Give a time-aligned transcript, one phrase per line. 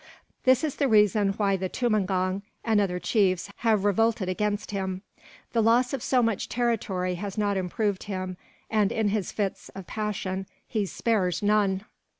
[0.45, 5.03] This is the reason why the tumangong, and other chiefs, have revolted against him.
[5.53, 8.35] The loss of so much territory has not improved him
[8.67, 11.85] and, in his fits of passion, he spares none."